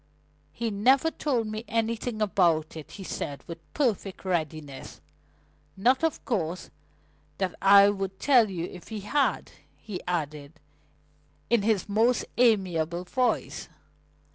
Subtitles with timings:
[0.51, 4.99] "He never told me anything about it," he said with perfect readiness.
[5.77, 6.71] "Not, of course,
[7.37, 10.53] that I would tell you if he had," he added,
[11.51, 13.69] in his most amiable voice.